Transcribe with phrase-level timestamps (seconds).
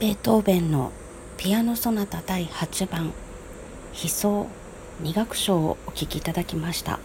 [0.00, 0.92] ベートーベンの
[1.38, 3.06] ピアノソナタ第8番
[4.00, 4.46] 悲壮
[5.02, 7.00] 2楽章をお聴きいただきました。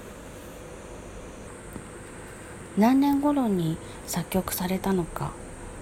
[2.78, 5.31] 何年頃に作曲されたのか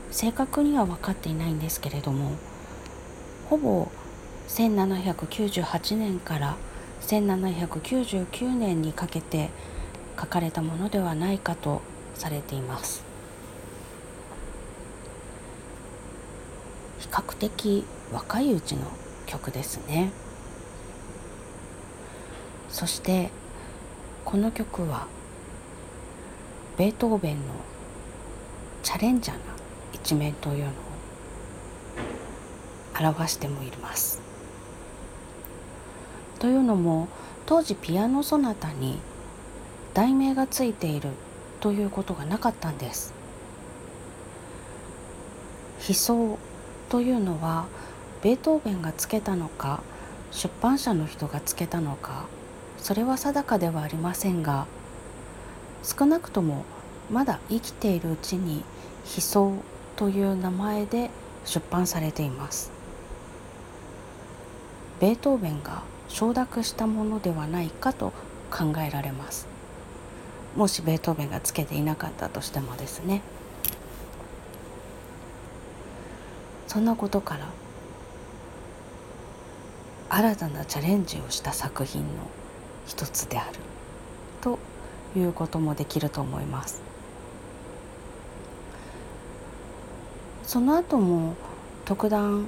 [0.10, 2.32] 正確には分かっていないんですけれども
[3.50, 3.90] ほぼ
[4.48, 6.56] 1798年から
[7.02, 9.50] 1799年にかけて
[10.18, 11.82] 書かれたものではないかと
[12.16, 13.11] されています。
[17.42, 17.84] 的
[18.14, 18.82] 若いうちの
[19.26, 20.12] 曲ですね。
[22.70, 23.32] そして
[24.24, 25.08] この曲は
[26.78, 27.42] ベートーベンの
[28.84, 29.44] チャレンジャーな
[29.92, 30.72] 一面というのを
[33.00, 34.22] 表してもいます。
[36.38, 37.08] というのも
[37.48, 39.00] 当時ピアノソナタに
[39.96, 41.10] 題名がついている
[41.60, 43.16] ということがなかったんです。
[45.88, 46.38] 悲壮
[46.92, 47.68] というのは
[48.22, 49.82] ベートーベンがつけたのか
[50.30, 52.26] 出版社の人がつけたのか
[52.78, 54.68] それは定かではありませんが
[55.84, 56.66] 少なくとも
[57.10, 58.66] まだ生きているうちに
[59.16, 59.54] 「悲壮」
[59.96, 61.10] という名前で
[61.46, 62.72] 出版されています。
[65.00, 68.12] ベートーベンが承諾したものではないかと
[68.52, 69.48] 考えられます。
[70.58, 73.22] もしベートーベンがつけていなかったとしてもですね
[76.72, 77.48] そんなことから
[80.10, 82.08] 新たなチャレンジをした作品の
[82.88, 83.58] 一つである
[84.40, 84.58] と
[85.14, 86.82] いうこともできると思います。
[90.44, 91.36] その後も
[91.84, 92.48] 特段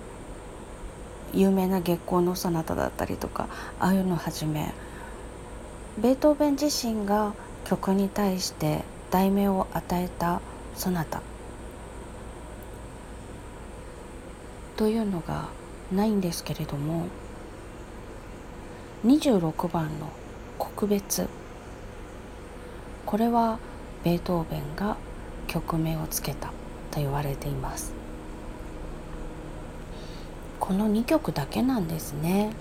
[1.33, 3.49] 有名な月光のそなただったりとか
[3.81, 4.73] ああいうのをはじめ
[5.97, 7.33] ベートーベン自身が
[7.65, 10.39] 曲に対して題名を与えた
[10.77, 11.21] ソナタ
[14.75, 15.49] というのが
[15.91, 17.05] ないんですけれども
[19.05, 20.07] 26番の
[20.57, 21.27] 「告別」
[23.05, 23.59] これは
[24.03, 24.97] ベートーベンが
[25.47, 26.47] 曲名をつけた
[26.89, 27.93] と言われています。
[30.59, 32.53] この2曲だけなんですね。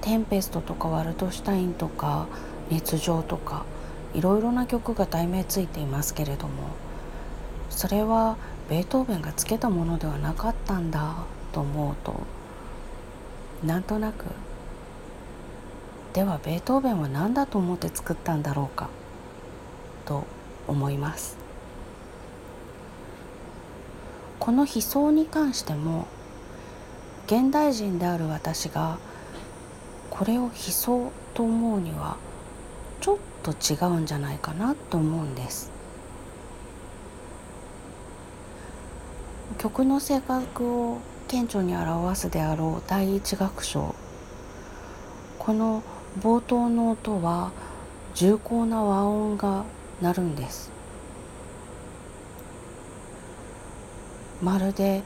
[0.00, 2.26] テンペストとかワルトシュタインとか
[2.70, 3.64] 熱情とか
[4.14, 6.68] いろいろな曲が題名ついていますけれども
[7.70, 8.36] それは
[8.68, 11.16] ベートーベンがつけたものではなかったんだ
[11.52, 12.20] と思うと
[13.64, 14.26] なんとなく。
[16.12, 18.88] ではベートーベンは何だと思って作ったんだろうか。
[20.04, 20.24] と
[20.68, 21.36] 思います。
[24.38, 26.06] この悲壮に関しても
[27.26, 28.98] 現代人である私が
[30.10, 32.18] これを悲壮と思うには
[33.00, 35.73] ちょっと違うんじゃないかなと思うんです。
[39.58, 40.98] 曲の性格を
[41.28, 43.94] 顕著に表すであろう第一楽章。
[45.38, 45.82] この
[46.20, 47.52] 冒頭の音は
[48.14, 49.64] 重厚な和音が
[50.00, 50.70] 鳴るんです。
[54.42, 55.02] まるで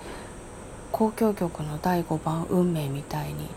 [0.92, 3.48] 交響曲の第5番「運命」みたいに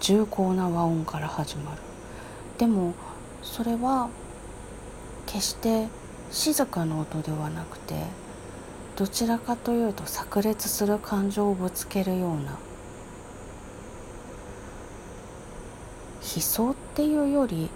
[0.00, 1.78] 重厚な和音から始まる。
[2.58, 2.94] でも
[3.42, 4.08] それは
[5.26, 5.88] 決して
[6.30, 8.04] 静かな音ではなくて
[8.96, 12.58] どちらかというと炸裂する感情をぶつけるような。
[16.22, 17.70] 悲壮っていうより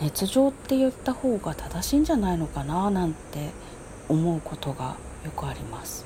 [0.00, 3.50] 熱情って言った方が正しいんじゃないのかななんて
[4.08, 6.04] 思うことがよくあります。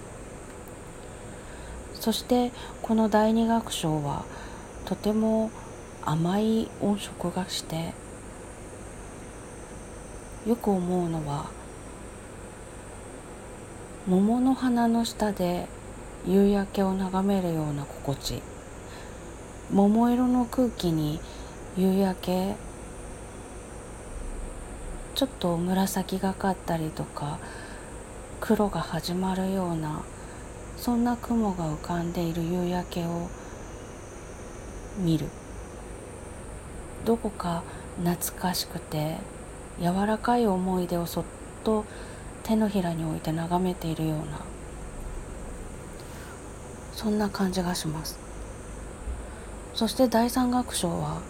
[1.95, 4.25] そしてこの第二楽章は
[4.85, 5.51] とても
[6.03, 7.93] 甘い音色がして
[10.47, 11.51] よく思うのは
[14.09, 15.67] 桃の花の下で
[16.27, 18.43] 夕焼けを眺めるような心地。
[19.71, 21.21] 桃色の空気に
[21.77, 22.55] 夕焼け。
[25.15, 27.39] ちょっと紫がかったりとか
[28.41, 30.01] 黒が始まるような
[30.79, 33.29] そんな雲が浮かんでいる夕焼けを
[34.99, 35.27] 見る。
[37.05, 37.63] どこか
[38.03, 39.19] 懐かしくて
[39.79, 41.25] 柔らかい思い出をそっ
[41.65, 41.85] と
[42.51, 44.41] 手のひらに置いて眺めているような
[46.93, 48.19] そんな感じがします。
[49.73, 51.23] そして第三楽章は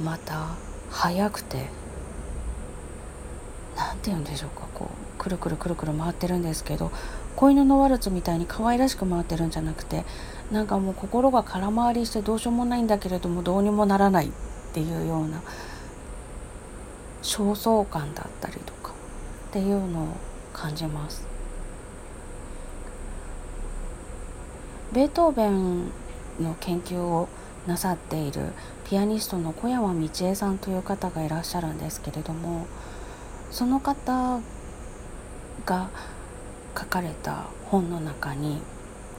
[0.00, 0.54] また
[0.88, 1.66] 速くて
[3.76, 6.92] 何て言うんでしょうかこうくるくるくるくる回ってるんですけど
[7.34, 10.04] 子犬のワルツみたいに可愛らしく回ってるんじゃなくて
[10.52, 14.30] なんかもう心が空回りしてどうしようもないんだけれどもどうにもならないっ
[14.72, 15.42] ていうような
[17.22, 18.83] 焦燥感だったりとか
[19.54, 20.06] っていうのを
[20.52, 21.24] 感じます。
[24.92, 25.84] ベートーベン
[26.42, 27.28] の研究を
[27.64, 28.48] なさっている
[28.84, 32.66] ピアニストの小山道恵さんという方がいらっしゃるんですけれども
[33.52, 34.40] その方
[35.64, 35.88] が
[36.76, 38.60] 書かれた本の中に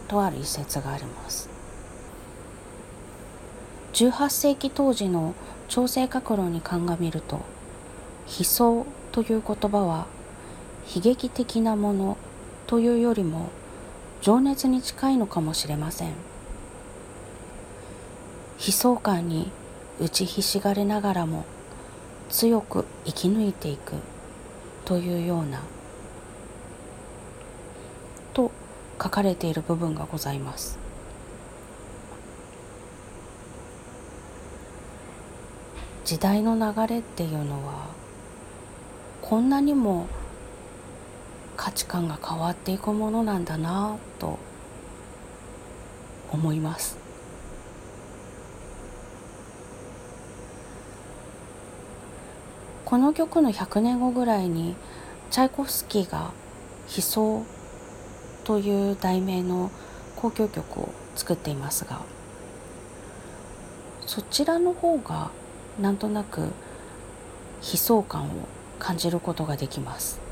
[0.09, 1.49] とある一節があります。
[3.93, 5.33] 18世紀当時の
[5.69, 7.39] 調整閣僚に鑑みると
[8.27, 10.13] 悲壮という言葉は
[10.93, 12.17] 悲劇的なもの
[12.67, 13.49] というよりも
[14.21, 16.09] 情熱に近いのかもしれません。
[18.57, 19.51] 悲壮感に
[19.99, 21.45] 打ちひしがれながらも
[22.29, 23.93] 強く生き抜いていく
[24.85, 25.61] というような
[28.33, 28.51] と
[29.01, 30.79] 書かれている部分がございます。
[36.05, 37.87] 時代の流れっていうのは
[39.21, 40.07] こんなにも
[41.55, 44.39] 価値観が変わっていくものなんだなと
[46.31, 46.97] 思います。
[52.85, 54.75] この曲の100年後ぐらいに
[55.31, 56.31] チャイコフスキーが
[56.95, 57.43] 「悲壮」
[58.45, 59.71] という題名の
[60.15, 62.01] 交響曲を作っていますが
[64.05, 65.31] そちらの方が
[65.79, 68.27] なんとなく悲壮感を
[68.77, 70.24] 感じることができます。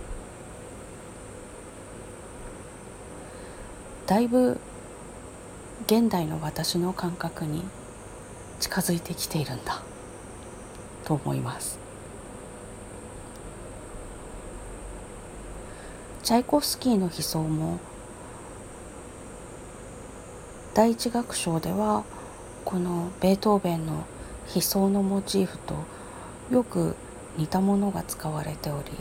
[4.05, 4.59] だいぶ
[5.85, 7.63] 現代の私の感覚に
[8.59, 9.81] 近づいてきているんだ。
[11.03, 11.79] と思います。
[16.23, 17.79] チャイコフスキーの悲壮も
[20.73, 22.05] 第一楽章では
[22.63, 24.05] このベートーベンの
[24.55, 25.75] 悲壮のモチーフと
[26.49, 26.95] よく
[27.37, 28.91] 似たものが使われており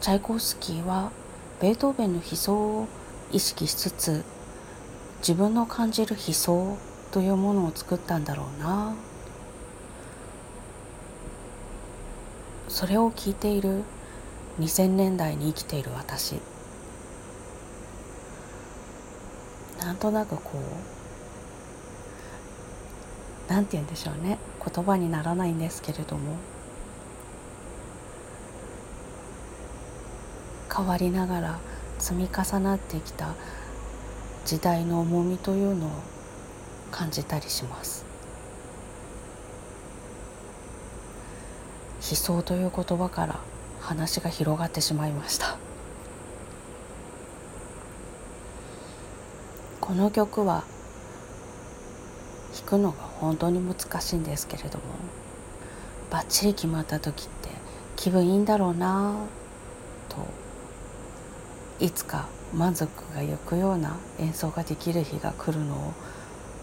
[0.00, 1.10] チャイコフスキーは
[1.60, 2.88] ベートーベンの悲壮を
[3.32, 4.24] 意識しつつ
[5.20, 6.76] 自分の感じる悲壮
[7.12, 8.94] というものを作ったんだろうな。
[12.68, 13.82] それを聞いている
[14.58, 16.40] 2000年代に生きている私。
[19.80, 20.52] なんとなくこ
[23.48, 24.38] うなんて言うんでしょうね。
[24.64, 26.36] 言葉にならないんですけれども。
[30.74, 31.58] 変わりながら
[32.00, 33.34] 積み重なってきた
[34.44, 35.90] 時代の重みというのを
[36.90, 38.04] 感じたりします。
[42.00, 43.38] 悲壮という言葉から
[43.80, 45.58] 話が広がってしまいました。
[49.80, 50.64] この曲は
[52.54, 54.84] 弾くのが本当に難しいんですけれども
[56.10, 57.48] バッチリ決まった時って
[57.96, 59.16] 気分いいんだろうな
[60.08, 60.26] と
[61.80, 65.92] いつか満足がいくような演奏ができる日が来るのを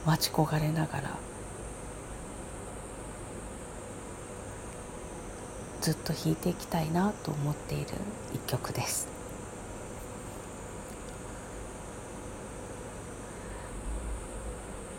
[0.06, 1.18] 待ち焦がれながら
[5.82, 7.88] ずっと弾いていきたいなと思っている
[8.34, 9.08] 一曲です。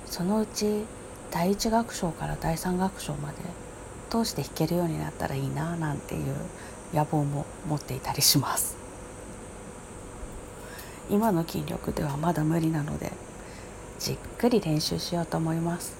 [0.06, 0.84] そのうち
[1.30, 3.36] 第一楽章から第三楽章まで
[4.10, 6.34] 通して弾けるようになったらいいななんていう
[6.92, 8.77] 野望も持っていたりします
[11.10, 13.12] 今の筋力ではまだ無理なので
[13.98, 15.96] じっくり練習しようと思います。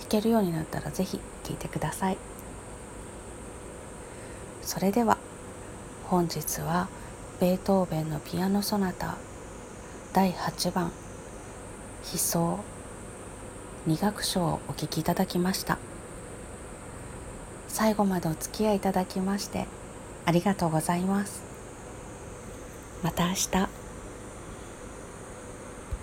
[0.00, 2.18] 弾けるようになったら是非聴いてください。
[4.62, 5.18] それでは
[6.04, 6.88] 本日は
[7.40, 9.16] ベートーベンのピアノソナタ
[10.12, 10.92] 第8番
[12.12, 12.58] 悲壮
[13.86, 15.78] 二楽章をお聴きいただきました。
[17.68, 19.66] 最後までお付き合いいただきまして
[20.26, 21.49] ありがとうございます。
[23.02, 23.79] また明日。